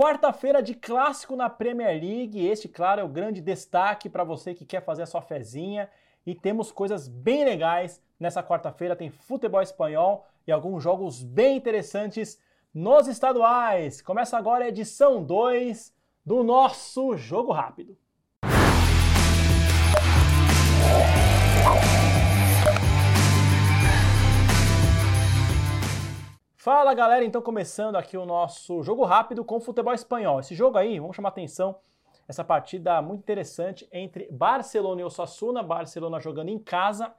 [0.00, 2.46] Quarta-feira de clássico na Premier League.
[2.46, 5.90] Este, claro, é o grande destaque para você que quer fazer a sua fezinha.
[6.24, 8.96] E temos coisas bem legais nessa quarta-feira.
[8.96, 12.40] Tem futebol espanhol e alguns jogos bem interessantes
[12.72, 14.00] nos estaduais.
[14.00, 15.94] Começa agora a edição 2
[16.24, 17.94] do nosso Jogo Rápido.
[26.72, 30.38] Fala galera, então começando aqui o nosso jogo rápido com futebol espanhol.
[30.38, 31.80] Esse jogo aí, vamos chamar atenção,
[32.28, 37.12] essa partida muito interessante entre Barcelona e Osasuna, Barcelona jogando em casa.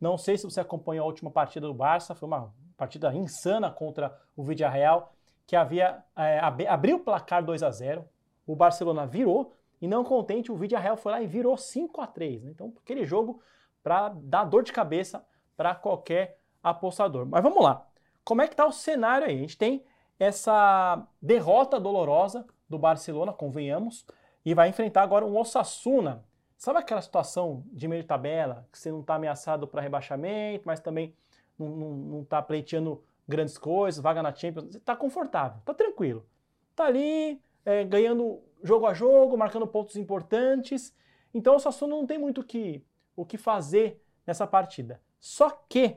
[0.00, 4.16] Não sei se você acompanhou a última partida do Barça, foi uma partida insana contra
[4.36, 5.12] o Villarreal,
[5.48, 6.38] que havia é,
[6.68, 8.04] abriu o placar 2 a 0.
[8.46, 12.44] O Barcelona virou e não contente, o Villarreal foi lá e virou 5 a 3.
[12.44, 12.52] Né?
[12.52, 13.42] Então, aquele jogo
[13.82, 15.26] para dar dor de cabeça
[15.56, 17.26] para qualquer apostador.
[17.26, 17.88] Mas vamos lá.
[18.24, 19.36] Como é que está o cenário aí?
[19.36, 19.84] A gente tem
[20.18, 24.06] essa derrota dolorosa do Barcelona, convenhamos,
[24.44, 26.24] e vai enfrentar agora um Osasuna.
[26.56, 30.80] Sabe aquela situação de meio de tabela, que você não está ameaçado para rebaixamento, mas
[30.80, 31.14] também
[31.58, 36.24] não está pleiteando grandes coisas, vaga na Champions, está confortável, está tranquilo.
[36.70, 40.94] Está ali é, ganhando jogo a jogo, marcando pontos importantes.
[41.34, 42.84] Então o Osasuna não tem muito que,
[43.16, 45.00] o que fazer nessa partida.
[45.18, 45.96] Só que,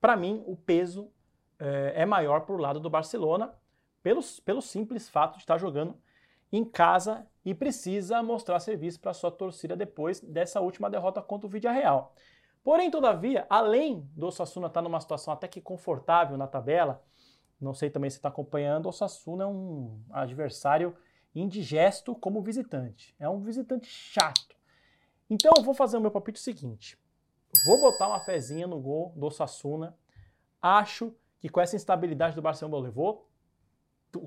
[0.00, 1.10] para mim, o peso
[1.58, 3.54] é, é maior para o lado do Barcelona,
[4.02, 5.96] pelo, pelo simples fato de estar jogando
[6.52, 11.50] em casa e precisa mostrar serviço para sua torcida depois dessa última derrota contra o
[11.50, 12.14] Villarreal.
[12.62, 17.02] Porém, todavia, além do Osasuna estar numa situação até que confortável na tabela,
[17.60, 20.96] não sei também se está acompanhando, o Osasuna é um adversário
[21.34, 23.14] indigesto como visitante.
[23.18, 24.54] É um visitante chato.
[25.28, 26.98] Então, eu vou fazer o meu palpite seguinte.
[27.66, 29.96] Vou botar uma fezinha no gol do Osasuna.
[30.60, 31.14] Acho
[31.44, 33.28] que com essa instabilidade do Barcelona levou,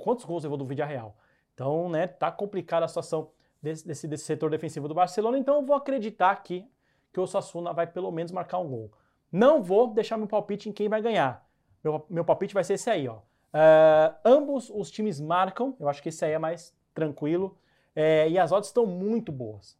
[0.03, 1.17] quantos gols levou do Villarreal?
[1.51, 5.65] Então, né, tá complicada a situação desse, desse, desse, setor defensivo do Barcelona, então eu
[5.65, 6.69] vou acreditar aqui
[7.11, 8.91] que o Sassuna vai pelo menos marcar um gol.
[9.31, 11.43] Não vou deixar meu palpite em quem vai ganhar.
[11.83, 13.15] Meu, meu palpite vai ser esse aí, ó.
[13.15, 17.57] Uh, ambos os times marcam, eu acho que esse aí é mais tranquilo,
[17.95, 19.75] é, e as odds estão muito boas.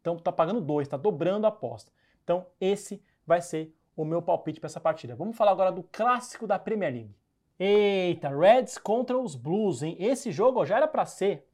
[0.00, 1.92] Então tá pagando dois, tá dobrando a aposta.
[2.24, 5.14] Então esse vai ser o meu palpite para essa partida.
[5.14, 7.14] Vamos falar agora do clássico da Premier League.
[7.58, 9.96] Eita, Reds contra os Blues, hein?
[9.98, 11.46] Esse jogo já era para ser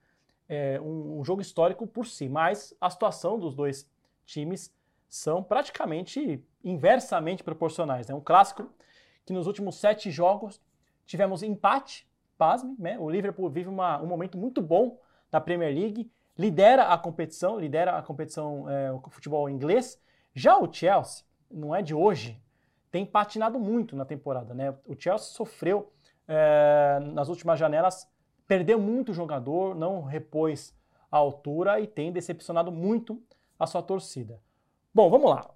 [0.48, 3.88] é, um, um, jogo histórico por si, mas a situação dos dois
[4.24, 4.72] times
[5.08, 8.08] são praticamente inversamente proporcionais.
[8.08, 8.18] É né?
[8.18, 8.70] um clássico
[9.26, 10.60] que nos últimos sete jogos
[11.04, 12.98] tivemos empate, pasme, né?
[12.98, 14.98] O Liverpool vive uma, um momento muito bom
[15.30, 20.00] da Premier League, lidera a competição, lidera a competição, é, o futebol inglês.
[20.32, 22.40] Já o Chelsea não é de hoje,
[22.90, 24.54] tem patinado muito na temporada.
[24.54, 24.74] Né?
[24.86, 25.92] O Chelsea sofreu
[26.26, 28.08] é, nas últimas janelas,
[28.46, 30.74] perdeu muito jogador, não repôs
[31.10, 33.22] a altura e tem decepcionado muito
[33.58, 34.40] a sua torcida.
[34.94, 35.50] Bom, vamos lá.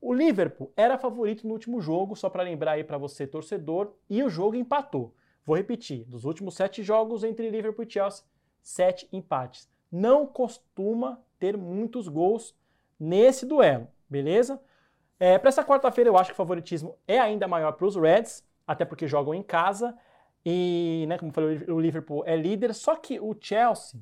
[0.00, 4.22] O Liverpool era favorito no último jogo, só para lembrar aí para você, torcedor, e
[4.22, 5.14] o jogo empatou.
[5.46, 8.24] Vou repetir: dos últimos sete jogos entre Liverpool e Chelsea,
[8.62, 9.68] sete empates.
[9.90, 12.54] Não costuma ter muitos gols
[13.00, 14.60] nesse duelo, beleza?
[15.18, 18.44] É, para essa quarta-feira, eu acho que o favoritismo é ainda maior para os Reds,
[18.66, 19.96] até porque jogam em casa.
[20.44, 22.74] E, né, como eu falei, o Liverpool é líder.
[22.74, 24.00] Só que o Chelsea,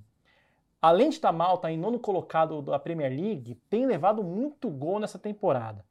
[0.81, 4.69] além de estar tá mal, está em nono colocado da Premier League, tem levado muito
[4.69, 5.85] gol nessa temporada.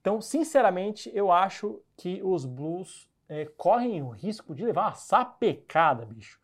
[0.00, 6.04] Então, sinceramente, eu acho que os Blues é, correm o risco de levar uma sapecada,
[6.04, 6.40] bicho,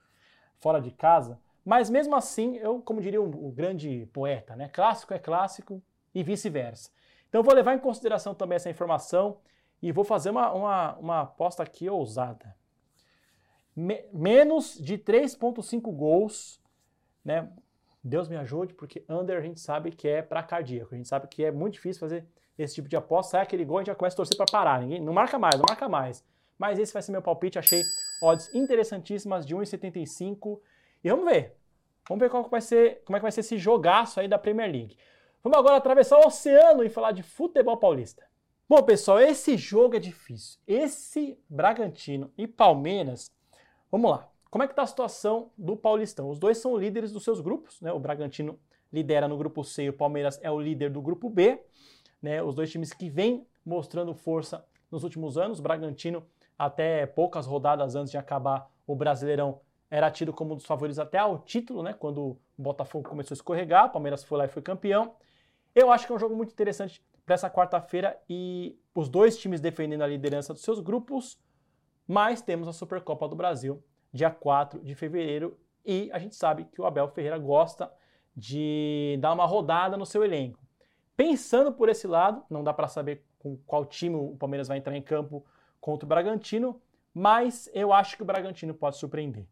[0.58, 1.38] fora de casa.
[1.64, 4.68] Mas mesmo assim, eu, como diria o, o grande poeta, né?
[4.68, 5.80] Clássico é clássico
[6.12, 6.90] e vice-versa.
[7.32, 9.38] Então vou levar em consideração também essa informação
[9.80, 12.54] e vou fazer uma, uma, uma aposta aqui ousada.
[13.74, 16.60] Me, menos de 3,5 gols,
[17.24, 17.50] né?
[18.04, 20.94] Deus me ajude, porque under a gente sabe que é para cardíaco.
[20.94, 22.26] A gente sabe que é muito difícil fazer
[22.58, 23.30] esse tipo de aposta.
[23.30, 24.82] Sai aquele gol, a gente já começa a torcer para parar.
[24.82, 26.22] Ninguém, não marca mais, não marca mais.
[26.58, 27.58] Mas esse vai ser meu palpite.
[27.58, 27.82] Achei
[28.22, 30.60] odds interessantíssimas de 1,75.
[31.02, 31.56] E vamos ver.
[32.06, 34.70] Vamos ver qual vai ser, como é que vai ser esse jogaço aí da Premier
[34.70, 34.98] League.
[35.44, 38.24] Vamos agora atravessar o oceano e falar de futebol paulista.
[38.68, 40.60] Bom, pessoal, esse jogo é difícil.
[40.68, 43.28] Esse Bragantino e Palmeiras,
[43.90, 44.28] vamos lá.
[44.48, 46.30] Como é que está a situação do Paulistão?
[46.30, 47.92] Os dois são líderes dos seus grupos, né?
[47.92, 48.56] O Bragantino
[48.92, 51.60] lidera no grupo C o Palmeiras é o líder do grupo B,
[52.22, 52.40] né?
[52.40, 55.58] Os dois times que vêm mostrando força nos últimos anos.
[55.58, 56.24] O Bragantino,
[56.56, 59.60] até poucas rodadas antes de acabar o Brasileirão,
[59.90, 61.92] era tido como um dos favoritos até ao título, né?
[61.92, 65.16] Quando o Botafogo começou a escorregar, o Palmeiras foi lá e foi campeão.
[65.74, 69.60] Eu acho que é um jogo muito interessante para essa quarta-feira e os dois times
[69.60, 71.38] defendendo a liderança dos seus grupos,
[72.06, 73.82] mas temos a Supercopa do Brasil,
[74.12, 77.92] dia 4 de fevereiro, e a gente sabe que o Abel Ferreira gosta
[78.36, 80.58] de dar uma rodada no seu elenco.
[81.16, 84.96] Pensando por esse lado, não dá para saber com qual time o Palmeiras vai entrar
[84.96, 85.44] em campo
[85.80, 86.80] contra o Bragantino,
[87.12, 89.46] mas eu acho que o Bragantino pode surpreender.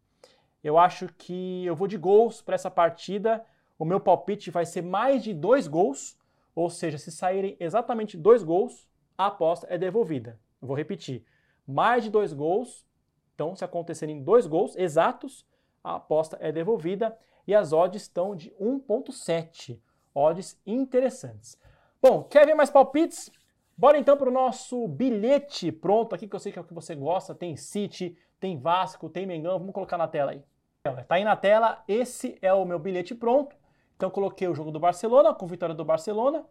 [0.62, 3.44] Eu acho que eu vou de gols para essa partida.
[3.80, 6.14] O meu palpite vai ser mais de dois gols,
[6.54, 8.86] ou seja, se saírem exatamente dois gols,
[9.16, 10.38] a aposta é devolvida.
[10.60, 11.24] Vou repetir:
[11.66, 12.86] mais de dois gols.
[13.34, 15.46] Então, se acontecerem dois gols exatos,
[15.82, 17.16] a aposta é devolvida
[17.46, 19.80] e as odds estão de 1.7.
[20.14, 21.58] Odds interessantes.
[22.02, 23.30] Bom, quer ver mais palpites?
[23.78, 26.74] Bora então para o nosso bilhete pronto aqui, que eu sei que é o que
[26.74, 27.34] você gosta.
[27.34, 29.58] Tem City, tem Vasco, tem Mengão.
[29.58, 30.44] Vamos colocar na tela aí.
[30.82, 33.59] Tá aí na tela, esse é o meu bilhete pronto.
[34.00, 36.42] Então coloquei o jogo do Barcelona, com vitória do Barcelona.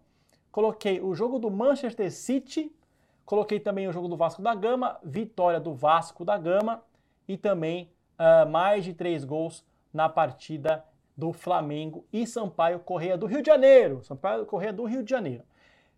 [0.51, 2.71] Coloquei o jogo do Manchester City.
[3.25, 6.83] Coloquei também o jogo do Vasco da Gama, vitória do Vasco da Gama.
[7.27, 10.85] E também uh, mais de três gols na partida
[11.17, 14.03] do Flamengo e Sampaio Correia do Rio de Janeiro.
[14.03, 15.43] Sampaio Correia do Rio de Janeiro.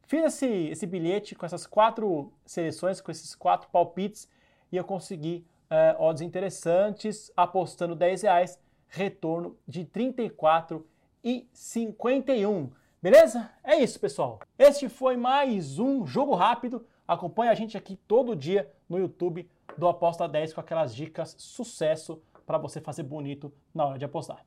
[0.03, 4.25] Fiz esse, esse bilhete com essas quatro seleções, com esses quatro palpites,
[4.71, 8.57] e eu consegui uh, odds interessantes, apostando 10 reais,
[8.87, 10.89] retorno de 34
[11.23, 12.69] e 51.
[13.01, 13.49] Beleza?
[13.63, 14.39] É isso, pessoal.
[14.57, 16.85] Este foi mais um Jogo Rápido.
[17.07, 22.21] Acompanhe a gente aqui todo dia no YouTube do Aposta 10 com aquelas dicas sucesso
[22.45, 24.45] para você fazer bonito na hora de apostar.